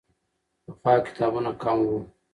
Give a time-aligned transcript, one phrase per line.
[0.65, 1.97] پخوا کتابونه کم وو.